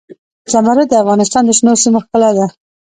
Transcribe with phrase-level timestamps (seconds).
[0.51, 2.45] زمرد د افغانستان د شنو سیمو ښکلا ده.